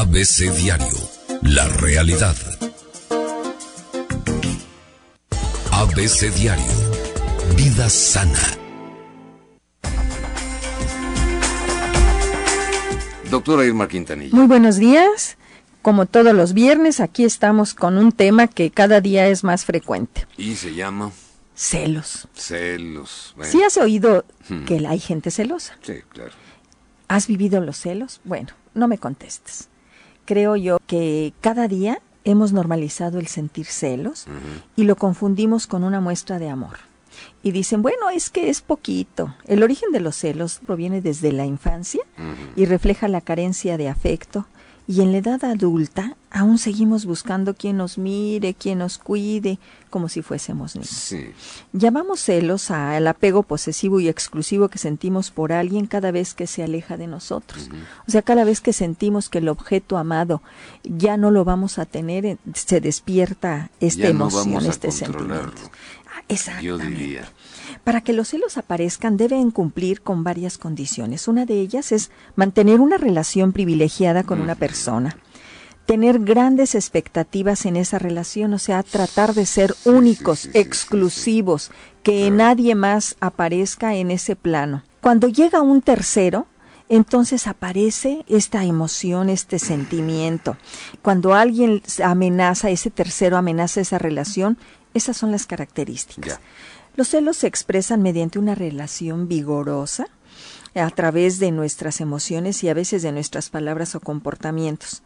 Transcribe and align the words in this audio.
ABC 0.00 0.50
Diario, 0.54 0.94
la 1.42 1.66
realidad. 1.68 2.36
ABC 5.72 6.30
Diario, 6.34 6.64
vida 7.56 7.88
sana. 7.88 8.38
Doctora 13.30 13.64
Irma 13.64 13.88
Quintanilla. 13.88 14.34
Muy 14.36 14.46
buenos 14.46 14.76
días. 14.76 15.38
Como 15.80 16.04
todos 16.04 16.34
los 16.34 16.52
viernes, 16.52 17.00
aquí 17.00 17.24
estamos 17.24 17.72
con 17.72 17.96
un 17.96 18.12
tema 18.12 18.48
que 18.48 18.70
cada 18.70 19.00
día 19.00 19.28
es 19.28 19.44
más 19.44 19.64
frecuente. 19.64 20.26
Y 20.36 20.56
se 20.56 20.74
llama 20.74 21.10
Celos. 21.54 22.28
celos. 22.34 23.32
Bueno, 23.36 23.50
¿Sí 23.50 23.62
has 23.62 23.78
oído 23.78 24.26
Hmm. 24.50 24.64
que 24.66 24.86
hay 24.86 24.98
gente 24.98 25.30
celosa? 25.30 25.78
sí, 25.82 25.94
claro. 26.12 26.32
¿Has 27.08 27.28
vivido 27.28 27.60
los 27.62 27.78
celos? 27.78 28.20
Bueno, 28.24 28.48
no 28.74 28.88
me 28.88 28.98
contestes. 28.98 29.68
Creo 30.26 30.56
yo 30.56 30.78
que 30.86 31.32
cada 31.40 31.68
día 31.68 32.02
hemos 32.24 32.52
normalizado 32.52 33.20
el 33.20 33.28
sentir 33.28 33.66
celos 33.66 34.26
y 34.74 34.82
lo 34.82 34.96
confundimos 34.96 35.68
con 35.68 35.84
una 35.84 36.00
muestra 36.00 36.40
de 36.40 36.50
amor. 36.50 36.78
Y 37.42 37.52
dicen, 37.52 37.80
bueno, 37.80 38.10
es 38.10 38.28
que 38.28 38.50
es 38.50 38.60
poquito. 38.60 39.34
El 39.46 39.62
origen 39.62 39.92
de 39.92 40.00
los 40.00 40.16
celos 40.16 40.60
proviene 40.66 41.00
desde 41.00 41.32
la 41.32 41.46
infancia 41.46 42.02
y 42.56 42.66
refleja 42.66 43.06
la 43.08 43.20
carencia 43.20 43.78
de 43.78 43.88
afecto. 43.88 44.46
Y 44.88 45.00
en 45.00 45.12
la 45.12 45.18
edad 45.18 45.44
adulta 45.44 46.16
aún 46.30 46.58
seguimos 46.58 47.06
buscando 47.06 47.54
quien 47.54 47.78
nos 47.78 47.98
mire, 47.98 48.54
quien 48.54 48.78
nos 48.78 48.98
cuide, 48.98 49.58
como 49.90 50.08
si 50.08 50.22
fuésemos 50.22 50.76
niños. 50.76 50.90
Sí. 50.90 51.30
Llamamos 51.72 52.20
celos 52.20 52.70
al 52.70 53.06
apego 53.06 53.42
posesivo 53.42 54.00
y 54.00 54.08
exclusivo 54.08 54.68
que 54.68 54.78
sentimos 54.78 55.30
por 55.30 55.52
alguien 55.52 55.86
cada 55.86 56.10
vez 56.10 56.34
que 56.34 56.46
se 56.46 56.62
aleja 56.62 56.96
de 56.96 57.06
nosotros. 57.06 57.68
O 58.06 58.10
sea, 58.10 58.22
cada 58.22 58.44
vez 58.44 58.60
que 58.60 58.72
sentimos 58.72 59.28
que 59.28 59.38
el 59.38 59.48
objeto 59.48 59.96
amado 59.96 60.42
ya 60.84 61.16
no 61.16 61.30
lo 61.30 61.44
vamos 61.44 61.78
a 61.78 61.86
tener, 61.86 62.26
eh, 62.26 62.38
se 62.54 62.80
despierta 62.80 63.70
esta 63.80 64.02
Ya 64.02 64.08
no 64.12 64.26
emoción, 64.26 64.44
vamos 64.52 64.66
a 64.66 64.70
este 64.70 64.92
sentimiento. 64.92 65.70
Ah, 66.14 66.22
Exactamente. 66.28 66.66
Yo 66.66 66.78
diría. 66.78 67.28
Para 67.86 68.00
que 68.00 68.12
los 68.12 68.30
celos 68.30 68.58
aparezcan 68.58 69.16
deben 69.16 69.52
cumplir 69.52 70.02
con 70.02 70.24
varias 70.24 70.58
condiciones. 70.58 71.28
Una 71.28 71.46
de 71.46 71.60
ellas 71.60 71.92
es 71.92 72.10
mantener 72.34 72.80
una 72.80 72.98
relación 72.98 73.52
privilegiada 73.52 74.24
con 74.24 74.40
una 74.40 74.56
persona, 74.56 75.16
tener 75.86 76.18
grandes 76.18 76.74
expectativas 76.74 77.64
en 77.64 77.76
esa 77.76 78.00
relación, 78.00 78.52
o 78.54 78.58
sea, 78.58 78.82
tratar 78.82 79.34
de 79.34 79.46
ser 79.46 79.72
únicos, 79.84 80.40
sí, 80.40 80.48
sí, 80.48 80.52
sí, 80.52 80.58
exclusivos, 80.58 81.70
que 82.02 82.28
nadie 82.32 82.74
más 82.74 83.14
aparezca 83.20 83.94
en 83.94 84.10
ese 84.10 84.34
plano. 84.34 84.82
Cuando 85.00 85.28
llega 85.28 85.62
un 85.62 85.80
tercero, 85.80 86.48
entonces 86.88 87.46
aparece 87.46 88.24
esta 88.26 88.64
emoción, 88.64 89.28
este 89.28 89.60
sentimiento. 89.60 90.56
Cuando 91.02 91.34
alguien 91.34 91.80
amenaza, 92.02 92.68
ese 92.68 92.90
tercero 92.90 93.36
amenaza 93.36 93.80
esa 93.80 93.98
relación, 93.98 94.58
esas 94.92 95.16
son 95.16 95.30
las 95.30 95.46
características. 95.46 96.32
Ya. 96.32 96.40
Los 96.96 97.08
celos 97.08 97.36
se 97.36 97.46
expresan 97.46 98.02
mediante 98.02 98.38
una 98.38 98.54
relación 98.54 99.28
vigorosa 99.28 100.08
a 100.74 100.88
través 100.90 101.38
de 101.38 101.52
nuestras 101.52 102.00
emociones 102.00 102.64
y 102.64 102.70
a 102.70 102.74
veces 102.74 103.02
de 103.02 103.12
nuestras 103.12 103.50
palabras 103.50 103.94
o 103.94 104.00
comportamientos. 104.00 105.02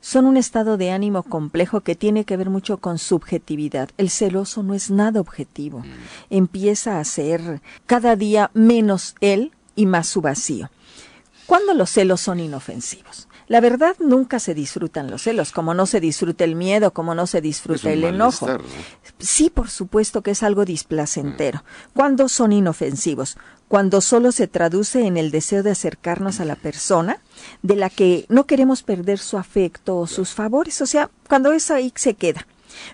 Son 0.00 0.26
un 0.26 0.36
estado 0.36 0.76
de 0.76 0.90
ánimo 0.90 1.22
complejo 1.22 1.80
que 1.80 1.96
tiene 1.96 2.24
que 2.24 2.36
ver 2.36 2.50
mucho 2.50 2.76
con 2.78 2.98
subjetividad. 2.98 3.88
El 3.96 4.10
celoso 4.10 4.62
no 4.62 4.74
es 4.74 4.90
nada 4.90 5.20
objetivo. 5.20 5.82
Empieza 6.30 7.00
a 7.00 7.04
ser 7.04 7.62
cada 7.86 8.14
día 8.14 8.50
menos 8.54 9.16
él 9.20 9.52
y 9.74 9.86
más 9.86 10.06
su 10.06 10.20
vacío. 10.20 10.70
¿Cuándo 11.46 11.74
los 11.74 11.90
celos 11.90 12.20
son 12.20 12.38
inofensivos? 12.38 13.28
La 13.46 13.60
verdad 13.60 13.94
nunca 13.98 14.38
se 14.38 14.54
disfrutan 14.54 15.10
los 15.10 15.22
celos, 15.22 15.52
como 15.52 15.74
no 15.74 15.86
se 15.86 16.00
disfruta 16.00 16.44
el 16.44 16.54
miedo, 16.54 16.92
como 16.92 17.14
no 17.14 17.26
se 17.26 17.40
disfruta 17.40 17.92
el 17.92 18.04
enojo. 18.04 18.46
Sí, 19.18 19.50
por 19.50 19.68
supuesto 19.68 20.22
que 20.22 20.30
es 20.30 20.42
algo 20.42 20.64
displacentero. 20.64 21.62
¿Cuándo 21.94 22.28
son 22.28 22.52
inofensivos? 22.52 23.36
Cuando 23.68 24.00
solo 24.00 24.32
se 24.32 24.46
traduce 24.46 25.06
en 25.06 25.16
el 25.16 25.30
deseo 25.30 25.62
de 25.62 25.70
acercarnos 25.70 26.40
a 26.40 26.44
la 26.44 26.56
persona 26.56 27.18
de 27.62 27.76
la 27.76 27.90
que 27.90 28.26
no 28.28 28.44
queremos 28.44 28.82
perder 28.82 29.18
su 29.18 29.36
afecto 29.36 29.98
o 29.98 30.06
sus 30.06 30.30
favores, 30.30 30.80
o 30.80 30.86
sea, 30.86 31.10
cuando 31.28 31.52
eso 31.52 31.74
ahí 31.74 31.92
se 31.96 32.14
queda. 32.14 32.46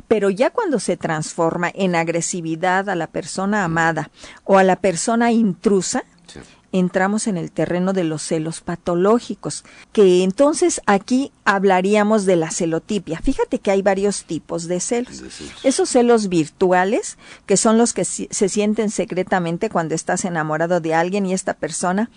Pero 0.08 0.30
ya 0.30 0.50
cuando 0.50 0.78
se 0.78 0.96
transforma 0.96 1.70
en 1.75 1.94
agresividad 1.94 2.88
a 2.88 2.96
la 2.96 3.06
persona 3.06 3.64
amada 3.64 4.10
o 4.44 4.58
a 4.58 4.64
la 4.64 4.76
persona 4.76 5.32
intrusa, 5.32 6.04
Sí. 6.32 6.41
entramos 6.72 7.26
en 7.26 7.36
el 7.36 7.50
terreno 7.50 7.92
de 7.92 8.04
los 8.04 8.22
celos 8.22 8.60
patológicos, 8.60 9.64
que 9.92 10.22
entonces 10.22 10.80
aquí 10.86 11.32
hablaríamos 11.44 12.26
de 12.26 12.36
la 12.36 12.50
celotipia. 12.50 13.20
Fíjate 13.20 13.58
que 13.58 13.70
hay 13.70 13.82
varios 13.82 14.24
tipos 14.24 14.69
de 14.69 14.80
celos. 14.80 15.20
De 15.20 15.30
celos. 15.30 15.64
Esos 15.64 15.88
celos 15.88 16.28
virtuales, 16.28 17.19
que 17.46 17.56
son 17.56 17.76
los 17.76 17.92
que 17.92 18.04
se 18.04 18.48
sienten 18.48 18.90
secretamente 18.90 19.69
cuando 19.69 19.94
estás 19.94 20.24
enamorado 20.24 20.80
de 20.80 20.94
alguien 20.94 21.26
y 21.26 21.32
esta 21.32 21.54
persona 21.54 22.10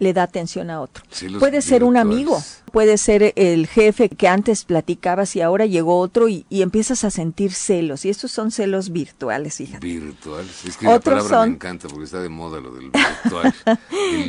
le 0.00 0.12
da 0.12 0.24
atención 0.24 0.70
a 0.70 0.80
otro. 0.80 1.04
Puede 1.38 1.62
ser 1.62 1.84
un 1.84 1.94
virtuales. 1.94 2.16
amigo, 2.16 2.42
puede 2.72 2.98
ser 2.98 3.32
el 3.36 3.66
jefe 3.68 4.08
que 4.08 4.26
antes 4.28 4.64
platicabas 4.64 5.36
y 5.36 5.40
ahora 5.40 5.66
llegó 5.66 5.98
otro 5.98 6.28
y, 6.28 6.44
y 6.50 6.62
empiezas 6.62 7.04
a 7.04 7.10
sentir 7.10 7.52
celos. 7.52 8.04
Y 8.04 8.10
estos 8.10 8.32
son 8.32 8.50
celos 8.50 8.90
virtuales, 8.90 9.54
fíjate. 9.56 9.86
Virtual. 9.86 10.44
Es 10.66 10.76
que 10.76 10.86
la 10.86 10.94
Otros 10.96 11.14
palabra 11.20 11.38
son- 11.38 11.48
me 11.50 11.54
encanta 11.54 11.88
porque 11.88 12.04
está 12.04 12.20
de 12.20 12.28
moda 12.28 12.60
lo 12.60 12.72
del 12.74 12.90
virtual. 13.24 13.54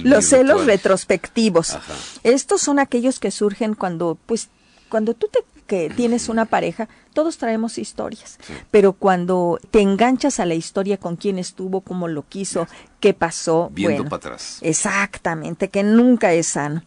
Los 0.03 0.25
celos 0.25 0.65
retrospectivos. 0.65 1.71
Ajá. 1.71 1.93
Estos 2.23 2.61
son 2.61 2.79
aquellos 2.79 3.19
que 3.19 3.31
surgen 3.31 3.73
cuando, 3.73 4.17
pues, 4.27 4.49
cuando 4.89 5.13
tú 5.13 5.27
te 5.31 5.39
que 5.67 5.89
tienes 5.89 6.29
una 6.29 6.45
pareja, 6.45 6.87
todos 7.13 7.37
traemos 7.37 7.77
historias, 7.77 8.37
pero 8.71 8.93
cuando 8.93 9.59
te 9.71 9.81
enganchas 9.81 10.39
a 10.39 10.45
la 10.45 10.53
historia 10.53 10.97
con 10.97 11.15
quién 11.15 11.39
estuvo, 11.39 11.81
cómo 11.81 12.07
lo 12.07 12.27
quiso, 12.27 12.67
qué 12.99 13.13
pasó, 13.13 13.69
Viendo 13.73 14.03
bueno, 14.03 14.09
para 14.09 14.17
atrás. 14.17 14.59
Exactamente, 14.61 15.69
que 15.69 15.83
nunca 15.83 16.33
es 16.33 16.47
sano. 16.47 16.83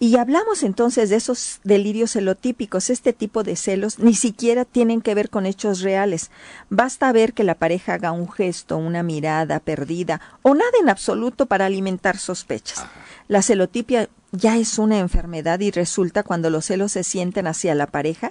Y 0.00 0.16
hablamos 0.16 0.62
entonces 0.62 1.10
de 1.10 1.16
esos 1.16 1.60
delirios 1.64 2.12
celotípicos. 2.12 2.88
Este 2.88 3.12
tipo 3.12 3.42
de 3.42 3.56
celos 3.56 3.98
ni 3.98 4.14
siquiera 4.14 4.64
tienen 4.64 5.00
que 5.00 5.14
ver 5.14 5.28
con 5.28 5.44
hechos 5.44 5.80
reales. 5.80 6.30
Basta 6.70 7.10
ver 7.10 7.32
que 7.32 7.42
la 7.42 7.56
pareja 7.56 7.94
haga 7.94 8.12
un 8.12 8.30
gesto, 8.30 8.76
una 8.76 9.02
mirada 9.02 9.58
perdida 9.58 10.20
o 10.42 10.54
nada 10.54 10.70
en 10.80 10.88
absoluto 10.88 11.46
para 11.46 11.66
alimentar 11.66 12.16
sospechas. 12.16 12.86
La 13.26 13.42
celotipia 13.42 14.08
ya 14.30 14.56
es 14.56 14.78
una 14.78 14.98
enfermedad 14.98 15.58
y 15.60 15.72
resulta 15.72 16.22
cuando 16.22 16.48
los 16.48 16.66
celos 16.66 16.92
se 16.92 17.02
sienten 17.02 17.48
hacia 17.48 17.74
la 17.74 17.88
pareja 17.88 18.30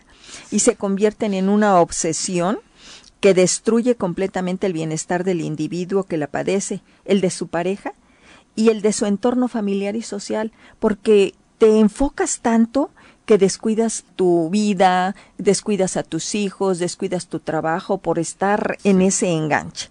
y 0.51 0.59
se 0.59 0.75
convierten 0.75 1.33
en 1.33 1.50
una 1.50 1.81
obsesión 1.81 2.59
que 3.19 3.33
destruye 3.33 3.95
completamente 3.95 4.67
el 4.67 4.73
bienestar 4.73 5.23
del 5.25 5.41
individuo 5.41 6.03
que 6.03 6.17
la 6.17 6.27
padece, 6.27 6.81
el 7.03 7.19
de 7.19 7.31
su 7.31 7.47
pareja 7.47 7.94
y 8.56 8.69
el 8.69 8.81
de 8.81 8.94
su 8.94 9.06
entorno 9.06 9.47
familiar 9.47 9.95
y 9.95 10.01
social, 10.01 10.51
porque 10.79 11.33
te 11.57 11.79
enfocas 11.79 12.40
tanto 12.40 12.91
que 13.25 13.38
descuidas 13.38 14.06
tu 14.16 14.50
vida, 14.50 15.16
descuidas 15.38 15.97
a 15.97 16.03
tus 16.03 16.34
hijos, 16.34 16.79
descuidas 16.79 17.28
tu 17.28 17.40
trabajo 17.40 17.97
por 17.97 18.19
estar 18.19 18.78
en 18.84 19.01
ese 19.01 19.29
enganche. 19.29 19.90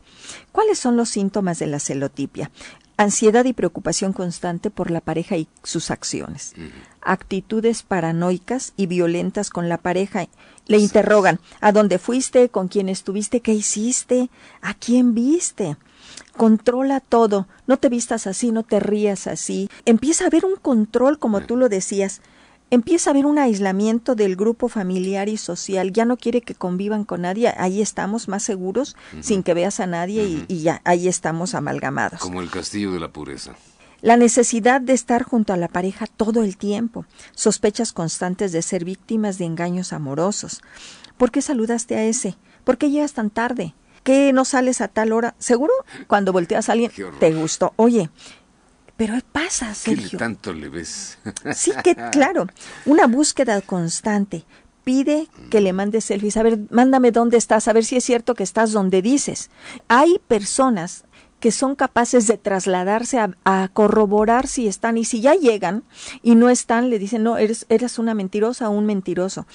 ¿Cuáles 0.52 0.78
son 0.78 0.96
los 0.96 1.10
síntomas 1.10 1.58
de 1.58 1.66
la 1.66 1.78
celotipia? 1.78 2.50
Ansiedad 2.96 3.44
y 3.44 3.52
preocupación 3.52 4.14
constante 4.14 4.70
por 4.70 4.90
la 4.90 5.02
pareja 5.02 5.36
y 5.36 5.48
sus 5.62 5.90
acciones. 5.90 6.54
Actitudes 7.02 7.82
paranoicas 7.82 8.72
y 8.78 8.86
violentas 8.86 9.50
con 9.50 9.68
la 9.68 9.76
pareja. 9.76 10.26
Le 10.66 10.78
interrogan, 10.78 11.38
¿a 11.60 11.72
dónde 11.72 11.98
fuiste? 11.98 12.48
¿Con 12.48 12.68
quién 12.68 12.88
estuviste? 12.88 13.40
¿Qué 13.40 13.52
hiciste? 13.52 14.30
¿A 14.62 14.72
quién 14.72 15.14
viste? 15.14 15.76
Controla 16.36 17.00
todo. 17.00 17.46
No 17.66 17.76
te 17.78 17.88
vistas 17.88 18.26
así, 18.26 18.52
no 18.52 18.62
te 18.62 18.80
rías 18.80 19.26
así. 19.26 19.68
Empieza 19.84 20.24
a 20.24 20.26
haber 20.28 20.44
un 20.44 20.56
control, 20.56 21.18
como 21.18 21.40
tú 21.40 21.56
lo 21.56 21.68
decías. 21.68 22.20
Empieza 22.70 23.10
a 23.10 23.12
haber 23.12 23.26
un 23.26 23.38
aislamiento 23.38 24.14
del 24.14 24.34
grupo 24.34 24.68
familiar 24.68 25.28
y 25.28 25.36
social. 25.36 25.92
Ya 25.92 26.04
no 26.04 26.16
quiere 26.16 26.40
que 26.40 26.54
convivan 26.54 27.04
con 27.04 27.22
nadie. 27.22 27.54
Ahí 27.56 27.80
estamos 27.80 28.28
más 28.28 28.42
seguros, 28.42 28.96
sin 29.20 29.42
que 29.42 29.54
veas 29.54 29.80
a 29.80 29.86
nadie 29.86 30.24
y, 30.24 30.44
y 30.48 30.62
ya 30.62 30.80
ahí 30.84 31.08
estamos 31.08 31.54
amalgamados. 31.54 32.20
Como 32.20 32.42
el 32.42 32.50
castillo 32.50 32.92
de 32.92 33.00
la 33.00 33.12
pureza. 33.12 33.54
La 34.02 34.16
necesidad 34.16 34.80
de 34.80 34.92
estar 34.92 35.22
junto 35.22 35.52
a 35.52 35.56
la 35.56 35.68
pareja 35.68 36.06
todo 36.06 36.42
el 36.42 36.56
tiempo, 36.56 37.06
sospechas 37.34 37.92
constantes 37.92 38.52
de 38.52 38.62
ser 38.62 38.84
víctimas 38.84 39.38
de 39.38 39.46
engaños 39.46 39.92
amorosos. 39.92 40.60
¿Por 41.16 41.30
qué 41.30 41.40
saludaste 41.40 41.96
a 41.96 42.04
ese? 42.04 42.36
¿Por 42.64 42.76
qué 42.78 42.90
llegas 42.90 43.14
tan 43.14 43.30
tarde? 43.30 43.74
¿Qué 44.06 44.32
no 44.32 44.44
sales 44.44 44.80
a 44.80 44.86
tal 44.86 45.10
hora? 45.12 45.34
¿Seguro? 45.40 45.72
Cuando 46.06 46.32
volteas 46.32 46.68
a 46.68 46.72
alguien, 46.72 46.92
Qué 46.94 47.04
te 47.18 47.32
gustó. 47.34 47.72
Oye, 47.74 48.08
pero 48.96 49.14
pasa, 49.32 49.74
¿Qué 49.84 49.96
le- 49.96 50.02
Sergio. 50.02 50.18
tanto 50.20 50.52
le 50.52 50.68
ves? 50.68 51.18
Sí, 51.56 51.72
que 51.82 51.96
claro, 52.12 52.46
una 52.84 53.08
búsqueda 53.08 53.60
constante. 53.62 54.44
Pide 54.84 55.26
que 55.50 55.60
le 55.60 55.72
mandes 55.72 56.04
selfies. 56.04 56.36
A 56.36 56.44
ver, 56.44 56.60
mándame 56.70 57.10
dónde 57.10 57.36
estás, 57.36 57.66
a 57.66 57.72
ver 57.72 57.84
si 57.84 57.96
es 57.96 58.04
cierto 58.04 58.36
que 58.36 58.44
estás 58.44 58.70
donde 58.70 59.02
dices. 59.02 59.50
Hay 59.88 60.20
personas 60.28 61.02
que 61.40 61.50
son 61.50 61.74
capaces 61.74 62.28
de 62.28 62.38
trasladarse 62.38 63.18
a, 63.18 63.32
a, 63.44 63.68
corroborar 63.72 64.46
si 64.46 64.68
están 64.68 64.96
y 64.98 65.04
si 65.04 65.20
ya 65.20 65.34
llegan 65.34 65.82
y 66.22 66.36
no 66.36 66.48
están, 66.48 66.90
le 66.90 67.00
dicen, 67.00 67.24
no, 67.24 67.36
eres, 67.38 67.66
eres 67.68 67.98
una 67.98 68.14
mentirosa 68.14 68.68
o 68.68 68.72
un 68.72 68.86
mentiroso. 68.86 69.46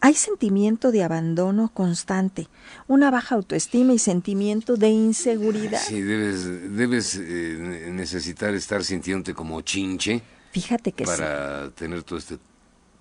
Hay 0.00 0.14
sentimiento 0.14 0.92
de 0.92 1.02
abandono 1.02 1.70
constante, 1.72 2.48
una 2.86 3.10
baja 3.10 3.34
autoestima 3.34 3.92
y 3.92 3.98
sentimiento 3.98 4.76
de 4.76 4.88
inseguridad. 4.88 5.80
Sí, 5.80 6.00
debes, 6.00 6.44
debes 6.76 7.16
eh, 7.16 7.90
necesitar 7.92 8.54
estar 8.54 8.84
sintiéndote 8.84 9.34
como 9.34 9.60
chinche. 9.62 10.22
Fíjate 10.52 10.92
que 10.92 11.04
para 11.04 11.70
tener 11.70 12.02
todo 12.02 12.18
este 12.18 12.38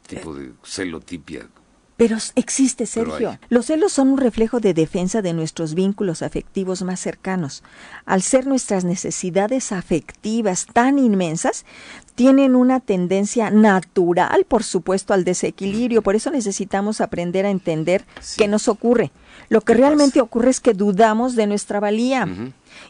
tipo 0.07 0.33
de 0.33 0.53
celotipia 0.63 1.47
pero 2.01 2.17
existe, 2.33 2.87
Sergio. 2.87 3.37
Los 3.49 3.67
celos 3.67 3.93
son 3.93 4.07
un 4.07 4.17
reflejo 4.17 4.59
de 4.59 4.73
defensa 4.73 5.21
de 5.21 5.33
nuestros 5.33 5.75
vínculos 5.75 6.23
afectivos 6.23 6.81
más 6.81 6.99
cercanos. 6.99 7.61
Al 8.07 8.23
ser 8.23 8.47
nuestras 8.47 8.83
necesidades 8.83 9.71
afectivas 9.71 10.65
tan 10.73 10.97
inmensas, 10.97 11.63
tienen 12.15 12.55
una 12.55 12.79
tendencia 12.79 13.51
natural, 13.51 14.45
por 14.47 14.63
supuesto, 14.63 15.13
al 15.13 15.23
desequilibrio. 15.23 16.01
Por 16.01 16.15
eso 16.15 16.31
necesitamos 16.31 17.01
aprender 17.01 17.45
a 17.45 17.51
entender 17.51 18.03
qué 18.35 18.47
nos 18.47 18.67
ocurre. 18.67 19.11
Lo 19.49 19.61
que 19.61 19.75
realmente 19.75 20.21
ocurre 20.21 20.49
es 20.49 20.59
que 20.59 20.73
dudamos 20.73 21.35
de 21.35 21.45
nuestra 21.45 21.79
valía. 21.79 22.27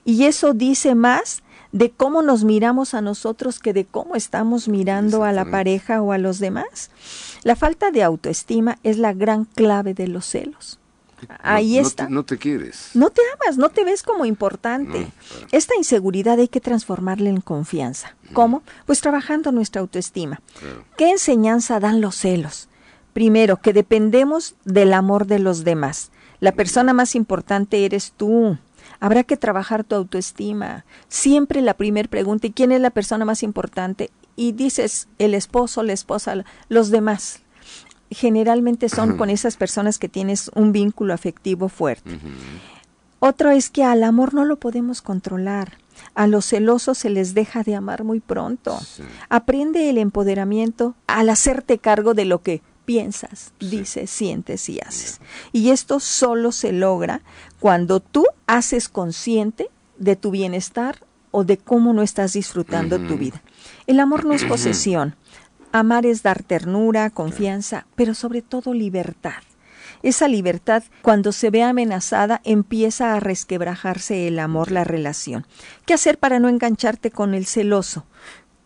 Y 0.05 0.23
eso 0.23 0.53
dice 0.53 0.95
más 0.95 1.43
de 1.71 1.91
cómo 1.91 2.21
nos 2.21 2.43
miramos 2.43 2.93
a 2.93 3.01
nosotros 3.01 3.59
que 3.59 3.73
de 3.73 3.85
cómo 3.85 4.15
estamos 4.15 4.67
mirando 4.67 5.23
a 5.23 5.31
la 5.31 5.49
pareja 5.49 6.01
o 6.01 6.11
a 6.11 6.17
los 6.17 6.39
demás. 6.39 6.91
La 7.43 7.55
falta 7.55 7.91
de 7.91 8.03
autoestima 8.03 8.77
es 8.83 8.97
la 8.97 9.13
gran 9.13 9.45
clave 9.45 9.93
de 9.93 10.07
los 10.07 10.25
celos. 10.25 10.79
Ahí 11.41 11.77
está. 11.77 12.09
No 12.09 12.23
te, 12.23 12.37
quieres. 12.37 12.91
No 12.93 13.09
te 13.09 13.21
amas, 13.33 13.57
no 13.57 13.69
te 13.69 13.83
ves 13.83 14.03
como 14.03 14.25
importante. 14.25 15.07
Esta 15.51 15.75
inseguridad 15.75 16.39
hay 16.39 16.47
que 16.47 16.61
transformarla 16.61 17.29
en 17.29 17.41
confianza. 17.41 18.15
¿Cómo? 18.33 18.63
Pues 18.85 19.01
trabajando 19.01 19.51
nuestra 19.51 19.81
autoestima. 19.81 20.41
¿Qué 20.97 21.11
enseñanza 21.11 21.79
dan 21.79 22.01
los 22.01 22.15
celos? 22.15 22.69
Primero, 23.13 23.57
que 23.57 23.73
dependemos 23.73 24.55
del 24.65 24.93
amor 24.93 25.27
de 25.27 25.39
los 25.39 25.63
demás. 25.63 26.11
La 26.39 26.53
persona 26.53 26.93
más 26.93 27.15
importante 27.15 27.85
eres 27.85 28.13
tú. 28.15 28.57
Habrá 29.01 29.23
que 29.23 29.35
trabajar 29.35 29.83
tu 29.83 29.95
autoestima. 29.95 30.85
Siempre 31.09 31.61
la 31.61 31.73
primera 31.73 32.07
pregunta, 32.07 32.47
¿y 32.47 32.51
quién 32.51 32.71
es 32.71 32.79
la 32.79 32.91
persona 32.91 33.25
más 33.25 33.41
importante? 33.41 34.11
Y 34.35 34.53
dices 34.53 35.09
el 35.17 35.33
esposo, 35.33 35.83
la 35.83 35.91
esposa, 35.91 36.35
los 36.69 36.91
demás. 36.91 37.41
Generalmente 38.11 38.89
son 38.89 39.17
con 39.17 39.29
esas 39.29 39.57
personas 39.57 39.97
que 39.97 40.07
tienes 40.07 40.51
un 40.53 40.71
vínculo 40.71 41.13
afectivo 41.13 41.67
fuerte. 41.67 42.19
Otro 43.19 43.49
es 43.49 43.69
que 43.71 43.83
al 43.83 44.03
amor 44.03 44.33
no 44.33 44.45
lo 44.45 44.57
podemos 44.57 45.01
controlar. 45.01 45.77
A 46.13 46.27
los 46.27 46.45
celosos 46.45 46.97
se 46.97 47.09
les 47.09 47.33
deja 47.33 47.63
de 47.63 47.75
amar 47.75 48.03
muy 48.03 48.19
pronto. 48.19 48.79
Aprende 49.29 49.89
el 49.89 49.97
empoderamiento 49.97 50.95
al 51.07 51.29
hacerte 51.29 51.79
cargo 51.79 52.13
de 52.13 52.25
lo 52.25 52.41
que 52.43 52.61
piensas, 52.91 53.53
dices, 53.61 54.09
sientes 54.09 54.67
y 54.67 54.81
haces. 54.81 55.21
Y 55.53 55.69
esto 55.69 56.01
solo 56.01 56.51
se 56.51 56.73
logra 56.73 57.21
cuando 57.61 58.01
tú 58.01 58.25
haces 58.47 58.89
consciente 58.89 59.69
de 59.97 60.17
tu 60.17 60.29
bienestar 60.29 61.05
o 61.31 61.45
de 61.45 61.57
cómo 61.57 61.93
no 61.93 62.01
estás 62.01 62.33
disfrutando 62.33 62.99
tu 62.99 63.17
vida. 63.17 63.41
El 63.87 64.01
amor 64.01 64.25
no 64.25 64.33
es 64.33 64.43
posesión. 64.43 65.15
Amar 65.71 66.05
es 66.05 66.21
dar 66.21 66.43
ternura, 66.43 67.09
confianza, 67.11 67.87
pero 67.95 68.13
sobre 68.13 68.41
todo 68.41 68.73
libertad. 68.73 69.41
Esa 70.03 70.27
libertad, 70.27 70.83
cuando 71.01 71.31
se 71.31 71.49
ve 71.49 71.63
amenazada, 71.63 72.41
empieza 72.43 73.15
a 73.15 73.21
resquebrajarse 73.21 74.27
el 74.27 74.39
amor, 74.39 74.69
la 74.69 74.83
relación. 74.83 75.47
¿Qué 75.85 75.93
hacer 75.93 76.17
para 76.17 76.39
no 76.39 76.49
engancharte 76.49 77.09
con 77.09 77.35
el 77.35 77.45
celoso? 77.45 78.05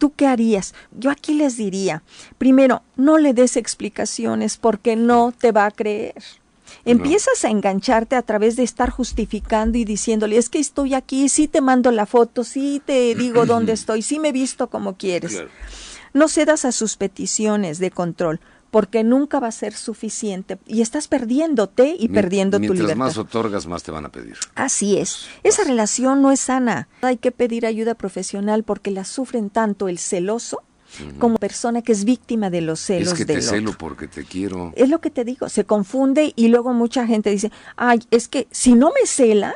¿Tú 0.06 0.13
qué 0.16 0.28
harías? 0.28 0.75
Yo 0.96 1.10
aquí 1.10 1.34
les 1.34 1.57
diría, 1.57 2.04
primero, 2.38 2.84
no 2.96 3.18
le 3.18 3.34
des 3.34 3.57
explicaciones 3.57 4.56
porque 4.56 4.96
no 4.96 5.34
te 5.36 5.52
va 5.52 5.66
a 5.66 5.72
creer. 5.72 6.13
Empiezas 6.86 7.44
a 7.44 7.50
engancharte 7.50 8.16
a 8.16 8.22
través 8.22 8.56
de 8.56 8.62
estar 8.62 8.92
justificando 8.92 9.80
y 9.80 9.84
diciéndole, 9.84 10.38
es 10.38 10.50
que 10.50 10.60
estoy 10.60 10.94
aquí, 10.94 11.28
sí 11.28 11.48
te 11.48 11.60
mando 11.60 11.90
la 11.90 12.06
foto, 12.06 12.44
sí 12.44 12.84
te 12.86 13.16
digo 13.16 13.48
dónde 13.48 13.74
estoy, 13.74 14.04
sí 14.04 14.19
me 14.19 14.28
he 14.28 14.31
visto 14.31 14.68
como 14.68 14.96
quieres. 14.96 15.44
No 16.13 16.28
cedas 16.28 16.66
a 16.66 16.72
sus 16.72 16.98
peticiones 16.98 17.80
de 17.80 17.90
control 17.90 18.40
porque 18.75 19.06
nunca 19.06 19.39
va 19.39 19.48
a 19.48 19.51
ser 19.54 19.72
suficiente 19.72 20.57
y 20.68 20.81
estás 20.81 21.07
perdiéndote 21.07 21.95
y 21.98 22.10
perdiendo 22.10 22.57
tu 22.57 22.63
libertad. 22.63 22.88
Mientras 22.88 22.98
más 22.98 23.18
otorgas, 23.18 23.68
más 23.68 23.83
te 23.83 23.92
van 23.92 24.06
a 24.06 24.10
pedir. 24.10 24.36
Así 24.54 24.98
es. 24.98 25.30
Esa 25.44 25.63
relación 25.63 26.22
no 26.22 26.30
es 26.30 26.42
sana. 26.42 26.89
Hay 27.01 27.16
que 27.16 27.31
pedir 27.31 27.66
ayuda 27.66 27.95
profesional 27.95 28.66
porque 28.66 28.92
la 28.92 29.06
sufren 29.06 29.50
tanto 29.50 29.88
el 29.88 29.98
celoso 29.98 30.62
como 31.19 31.38
persona 31.38 31.83
que 31.83 31.94
es 31.94 32.04
víctima 32.04 32.50
de 32.50 32.60
los 32.60 32.81
celos 32.81 33.13
es 33.13 33.13
que 33.13 33.25
te 33.25 33.42
celo 33.42 33.72
porque 33.77 34.10
te 34.10 34.25
quiero. 34.25 34.74
Es 34.75 34.89
lo 34.89 35.00
que 35.00 35.10
te 35.10 35.24
digo, 35.24 35.48
se 35.48 35.63
confunde 35.63 36.33
y 36.36 36.50
luego 36.50 36.74
mucha 36.74 37.07
gente 37.07 37.30
dice, 37.30 37.54
ay, 37.77 38.01
es 38.12 38.27
que 38.27 38.48
si 38.51 38.74
no 38.74 38.88
me 38.88 39.07
cela, 39.07 39.54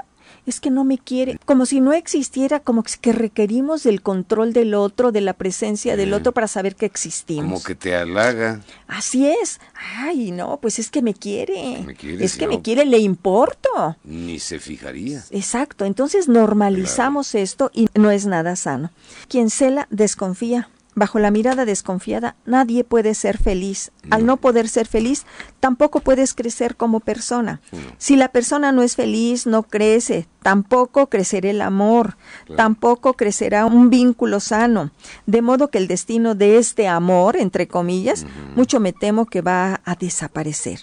es 0.50 0.60
que 0.60 0.70
no 0.70 0.84
me 0.84 0.98
quiere, 0.98 1.40
como 1.46 1.66
si 1.66 1.82
no 1.82 1.94
existiera, 1.94 2.60
como 2.60 2.84
que 2.84 3.14
requerimos 3.14 3.84
del 3.84 4.02
control 4.02 4.54
del 4.54 4.74
otro, 4.74 5.12
de 5.12 5.22
la 5.22 5.34
presencia 5.34 5.96
del 5.96 6.14
otro 6.14 6.32
para 6.32 6.48
saber 6.48 6.76
que 6.76 6.86
existimos. 6.86 7.46
Como 7.46 7.64
que 7.64 7.76
te 7.76 7.96
halaga. 7.96 8.62
Así 8.88 9.28
es. 9.28 9.60
Ay, 9.98 10.32
no, 10.32 10.58
pues 10.58 10.80
es 10.80 10.90
que 10.90 11.02
me 11.02 11.14
quiere. 11.14 11.86
es 12.20 12.38
que 12.38 12.48
me 12.48 12.62
quiere, 12.62 12.86
le 12.86 13.00
importo. 13.00 13.96
Ni 14.04 14.40
se 14.40 14.60
fijaría. 14.60 15.24
Exacto, 15.32 15.86
entonces 15.86 16.28
normalizamos 16.28 17.36
esto 17.36 17.72
y 17.74 17.90
no 17.96 18.12
es 18.12 18.26
nada 18.26 18.56
sano. 18.56 18.92
Quien 19.28 19.50
cela 19.50 19.88
desconfía. 19.90 20.70
Bajo 20.96 21.20
la 21.20 21.32
mirada 21.32 21.64
desconfiada, 21.64 22.36
nadie 22.46 22.84
puede 22.84 23.14
ser 23.14 23.38
feliz. 23.38 23.92
Al 24.10 24.26
no 24.26 24.36
poder 24.36 24.68
ser 24.68 24.86
feliz, 24.86 25.26
tampoco 25.62 26.02
puedes 26.02 26.34
crecer 26.34 26.76
como 26.76 27.00
persona. 27.00 27.62
Si 27.98 28.18
la 28.18 28.28
persona 28.28 28.74
no 28.74 28.82
es 28.82 28.98
feliz, 28.98 29.46
no 29.46 29.64
crece, 29.64 30.28
tampoco 30.42 31.08
crecerá 31.08 31.50
el 31.50 31.62
amor, 31.62 32.18
tampoco 32.56 33.14
crecerá 33.14 33.66
un 33.66 33.90
vínculo 33.90 34.40
sano. 34.40 34.92
De 35.26 35.42
modo 35.42 35.70
que 35.70 35.78
el 35.78 35.88
destino 35.88 36.36
de 36.36 36.58
este 36.58 36.88
amor, 36.88 37.38
entre 37.38 37.68
comillas, 37.68 38.26
mucho 38.56 38.80
me 38.80 38.94
temo 38.94 39.26
que 39.26 39.42
va 39.42 39.82
a 39.86 39.96
desaparecer. 39.96 40.80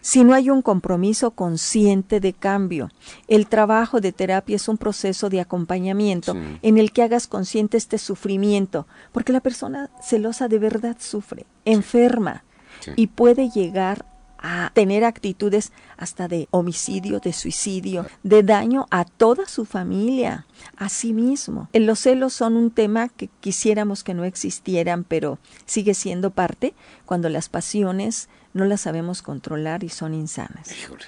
Si 0.00 0.24
no 0.24 0.34
hay 0.34 0.50
un 0.50 0.62
compromiso 0.62 1.30
consciente 1.32 2.20
de 2.20 2.32
cambio, 2.32 2.90
el 3.28 3.46
trabajo 3.46 4.00
de 4.00 4.12
terapia 4.12 4.56
es 4.56 4.68
un 4.68 4.78
proceso 4.78 5.30
de 5.30 5.40
acompañamiento 5.40 6.36
en 6.62 6.78
el 6.78 6.92
que 6.92 7.02
hagas 7.02 7.26
consciente 7.26 7.76
este 7.76 7.98
sufrimiento, 7.98 8.86
porque 9.12 9.32
la 9.32 9.40
persona 9.40 9.90
celosa 10.02 10.48
de 10.48 10.58
verdad 10.58 10.96
sufre, 10.98 11.46
enferma 11.64 12.44
y 12.96 13.08
puede 13.08 13.50
llegar 13.50 14.04
a 14.46 14.70
tener 14.74 15.04
actitudes 15.04 15.72
hasta 15.96 16.28
de 16.28 16.48
homicidio, 16.50 17.18
de 17.18 17.32
suicidio, 17.32 18.06
de 18.22 18.42
daño 18.42 18.86
a 18.90 19.06
toda 19.06 19.48
su 19.48 19.64
familia, 19.64 20.46
a 20.76 20.90
sí 20.90 21.14
mismo. 21.14 21.70
Los 21.72 22.00
celos 22.00 22.34
son 22.34 22.56
un 22.56 22.70
tema 22.70 23.08
que 23.08 23.30
quisiéramos 23.40 24.04
que 24.04 24.12
no 24.12 24.24
existieran, 24.24 25.04
pero 25.04 25.38
sigue 25.64 25.94
siendo 25.94 26.30
parte 26.30 26.74
cuando 27.06 27.30
las 27.30 27.48
pasiones 27.48 28.28
no 28.52 28.66
las 28.66 28.82
sabemos 28.82 29.22
controlar 29.22 29.82
y 29.82 29.88
son 29.88 30.12
insanas. 30.12 30.70
Híjole. 30.70 31.04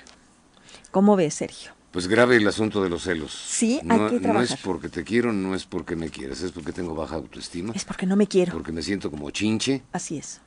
¿Cómo 0.91 1.15
ves, 1.15 1.35
Sergio? 1.35 1.73
Pues 1.91 2.09
grave 2.09 2.37
el 2.37 2.49
asunto 2.49 2.83
de 2.83 2.89
los 2.89 3.03
celos. 3.03 3.33
Sí, 3.33 3.81
no, 3.85 3.95
hay 3.95 4.11
que 4.13 4.21
trabajar. 4.21 4.49
No 4.49 4.55
es 4.55 4.57
porque 4.63 4.89
te 4.89 5.05
quiero, 5.05 5.35
no 5.35 5.55
es 5.55 5.67
porque 5.67 5.95
me 5.95 6.09
quieres, 6.09 6.41
es 6.41 6.53
porque 6.53 6.73
tengo 6.73 6.95
baja 6.95 7.17
autoestima. 7.17 7.75
Es 7.75 7.85
porque 7.85 8.07
no 8.07 8.17
me 8.17 8.27
quiero. 8.27 8.53
Porque 8.53 8.73
me 8.73 8.83
siento 8.83 9.11
como 9.11 9.31
chinche. 9.31 9.83
Así 9.93 10.17
es 10.17 10.41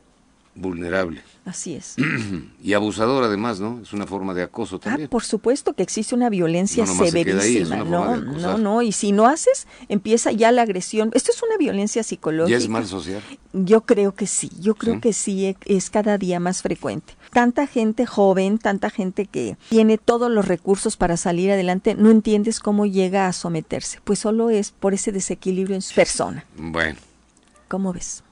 vulnerable. 0.59 1.21
Así 1.45 1.73
es. 1.73 1.95
y 2.61 2.73
abusador 2.73 3.23
además, 3.23 3.59
¿no? 3.59 3.79
Es 3.81 3.93
una 3.93 4.05
forma 4.05 4.33
de 4.33 4.43
acoso 4.43 4.75
ah, 4.75 4.79
también. 4.79 5.07
Ah, 5.07 5.09
por 5.09 5.23
supuesto 5.23 5.73
que 5.73 5.83
existe 5.83 6.13
una 6.13 6.29
violencia 6.29 6.85
severísima. 6.85 7.77
no, 7.77 8.17
no, 8.17 8.57
no. 8.57 8.81
Y 8.81 8.91
si 8.91 9.11
no 9.11 9.25
haces, 9.25 9.67
empieza 9.87 10.31
ya 10.31 10.51
la 10.51 10.61
agresión. 10.61 11.11
Esto 11.13 11.31
es 11.31 11.41
una 11.41 11.57
violencia 11.57 12.03
psicológica. 12.03 12.51
¿Ya 12.51 12.63
es 12.63 12.69
mal 12.69 12.85
social? 12.85 13.21
Yo 13.53 13.81
creo 13.81 14.13
que 14.13 14.27
sí. 14.27 14.51
Yo 14.59 14.75
creo 14.75 15.01
que 15.01 15.13
sí 15.13 15.45
e, 15.45 15.57
es 15.65 15.89
cada 15.89 16.17
día 16.17 16.39
más 16.39 16.61
frecuente. 16.61 17.15
Tanta 17.31 17.65
gente 17.67 18.05
joven, 18.05 18.57
tanta 18.59 18.89
gente 18.89 19.25
que 19.25 19.57
tiene 19.69 19.97
todos 19.97 20.29
los 20.29 20.47
recursos 20.47 20.97
para 20.97 21.17
salir 21.17 21.51
adelante, 21.51 21.95
no 21.95 22.11
entiendes 22.11 22.59
cómo 22.59 22.85
llega 22.85 23.27
a 23.27 23.33
someterse. 23.33 23.99
Pues 24.03 24.19
solo 24.19 24.49
es 24.49 24.71
por 24.71 24.93
ese 24.93 25.11
desequilibrio 25.11 25.75
en 25.75 25.81
su 25.81 25.95
persona. 25.95 26.45
Bueno. 26.57 26.99
¿Cómo 27.67 27.93
ves? 27.93 28.23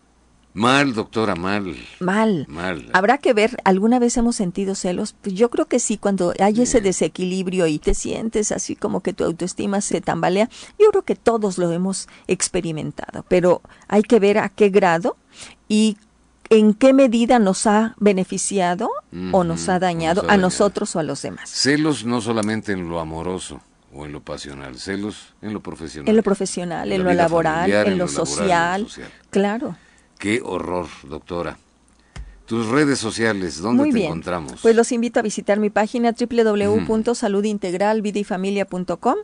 Mal, 0.58 0.96
doctora, 0.96 1.36
mal. 1.36 1.76
Mal. 2.00 2.48
Mal. 2.50 2.90
Habrá 2.94 3.20
que 3.20 3.34
ver, 3.34 3.58
¿alguna 3.64 4.00
vez 4.00 4.18
hemos 4.18 4.36
sentido 4.36 4.74
celos? 4.74 5.14
Pues 5.22 5.36
yo 5.36 5.52
creo 5.52 5.68
que 5.68 5.78
sí, 5.78 6.00
cuando 6.00 6.34
hay 6.40 6.64
ese 6.64 6.82
desequilibrio 6.82 7.68
y 7.68 7.78
te 7.78 7.94
sientes 7.94 8.52
así 8.52 8.76
como 8.76 9.02
que 9.02 9.14
tu 9.14 9.24
autoestima 9.24 9.82
se 9.82 10.02
tambalea, 10.02 10.50
yo 10.80 10.90
creo 10.90 11.04
que 11.04 11.14
todos 11.14 11.60
lo 11.60 11.72
hemos 11.72 12.08
experimentado, 12.28 13.24
pero 13.28 13.62
hay 13.88 14.02
que 14.02 14.20
ver 14.20 14.40
a 14.40 14.50
qué 14.50 14.70
grado 14.70 15.16
y 15.70 15.98
en 16.50 16.74
qué 16.74 16.92
medida 16.92 17.38
nos 17.38 17.68
ha 17.68 17.94
beneficiado 18.00 18.90
o 19.34 19.44
nos 19.44 19.70
ha 19.70 19.78
dañado 19.78 20.24
a 20.28 20.38
nosotros 20.38 20.96
o 20.96 21.00
a 21.00 21.04
los 21.04 21.22
demás. 21.22 21.52
Celos 21.52 22.04
no 22.04 22.20
solamente 22.20 22.72
en 22.72 22.90
lo 22.90 23.00
amoroso, 23.00 23.62
o 23.94 24.06
en 24.06 24.12
lo 24.12 24.22
pasional, 24.22 24.80
celos 24.80 25.36
en 25.44 25.54
lo 25.54 25.62
profesional. 25.62 26.10
En 26.10 26.16
lo 26.16 26.24
profesional, 26.24 26.92
en, 26.92 27.04
lo 27.04 27.14
laboral, 27.14 27.72
en, 27.72 27.98
lo, 28.00 28.08
social. 28.08 28.88
Claro. 29.30 29.76
Qué 30.18 30.42
horror, 30.44 30.88
doctora. 31.04 31.58
Tus 32.46 32.66
redes 32.68 32.98
sociales, 33.00 33.60
¿dónde 33.62 33.84
Muy 33.84 33.90
te 33.92 33.96
bien. 33.96 34.08
encontramos? 34.08 34.62
Pues 34.62 34.74
los 34.74 34.94
invito 34.94 35.20
a 35.20 35.24
visitar 35.24 35.60
mi 35.60 35.70
página 35.70 36.16
www.saludintegralvidayfamilia.com 36.18 39.16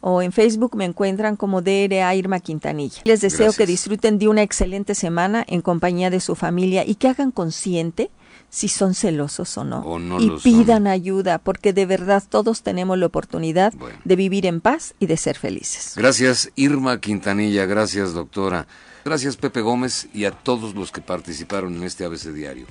o 0.00 0.20
en 0.20 0.32
Facebook 0.32 0.74
me 0.74 0.84
encuentran 0.84 1.36
como 1.36 1.62
DRA 1.62 2.12
Irma 2.16 2.40
Quintanilla. 2.40 3.00
Les 3.04 3.20
deseo 3.20 3.44
Gracias. 3.46 3.58
que 3.58 3.66
disfruten 3.66 4.18
de 4.18 4.26
una 4.26 4.42
excelente 4.42 4.96
semana 4.96 5.44
en 5.46 5.60
compañía 5.60 6.10
de 6.10 6.18
su 6.18 6.34
familia 6.34 6.84
y 6.84 6.96
que 6.96 7.06
hagan 7.06 7.30
consciente 7.30 8.10
si 8.50 8.66
son 8.66 8.94
celosos 8.94 9.56
o 9.56 9.62
no. 9.64 9.78
O 9.82 10.00
no 10.00 10.18
y 10.20 10.26
son. 10.26 10.40
pidan 10.42 10.88
ayuda, 10.88 11.38
porque 11.38 11.72
de 11.72 11.86
verdad 11.86 12.24
todos 12.28 12.62
tenemos 12.62 12.98
la 12.98 13.06
oportunidad 13.06 13.72
Bueno. 13.74 13.96
de 14.04 14.16
vivir 14.16 14.44
en 14.44 14.60
paz 14.60 14.94
y 14.98 15.06
de 15.06 15.16
ser 15.16 15.38
felices. 15.38 15.92
Gracias 15.96 16.50
Irma 16.56 17.00
Quintanilla, 17.00 17.64
gracias 17.66 18.12
doctora. 18.12 18.66
Gracias 19.04 19.36
Pepe 19.36 19.60
Gómez 19.60 20.08
y 20.14 20.24
a 20.26 20.30
todos 20.30 20.74
los 20.74 20.92
que 20.92 21.00
participaron 21.00 21.74
en 21.74 21.82
este 21.82 22.04
ABC 22.04 22.32
Diario. 22.32 22.66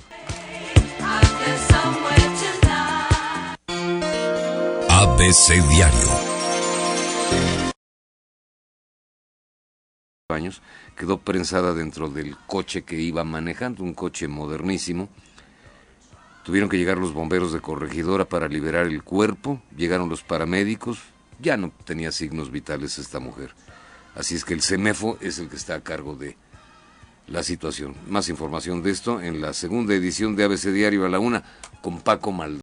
ABC 4.88 5.68
Diario. 5.68 6.32
años, 10.32 10.62
quedó 10.96 11.18
prensada 11.18 11.74
dentro 11.74 12.08
del 12.08 12.36
coche 12.46 12.82
que 12.82 12.96
iba 12.96 13.22
manejando, 13.22 13.84
un 13.84 13.94
coche 13.94 14.28
modernísimo. 14.28 15.08
Tuvieron 16.44 16.68
que 16.68 16.78
llegar 16.78 16.98
los 16.98 17.12
bomberos 17.12 17.52
de 17.52 17.60
corregidora 17.60 18.24
para 18.24 18.48
liberar 18.48 18.86
el 18.86 19.02
cuerpo, 19.02 19.62
llegaron 19.76 20.08
los 20.08 20.22
paramédicos, 20.22 21.00
ya 21.38 21.56
no 21.56 21.70
tenía 21.84 22.10
signos 22.10 22.50
vitales 22.50 22.98
esta 22.98 23.20
mujer. 23.20 23.54
Así 24.14 24.34
es 24.34 24.44
que 24.44 24.54
el 24.54 24.62
CEMEFO 24.62 25.18
es 25.20 25.38
el 25.38 25.48
que 25.48 25.56
está 25.56 25.74
a 25.74 25.80
cargo 25.80 26.14
de 26.14 26.36
la 27.26 27.42
situación. 27.42 27.94
Más 28.08 28.28
información 28.28 28.82
de 28.82 28.90
esto 28.90 29.20
en 29.20 29.40
la 29.40 29.52
segunda 29.52 29.94
edición 29.94 30.36
de 30.36 30.44
ABC 30.44 30.66
Diario 30.66 31.06
a 31.06 31.08
la 31.08 31.18
una 31.18 31.42
con 31.80 32.00
Paco 32.00 32.32
Maldonado. 32.32 32.61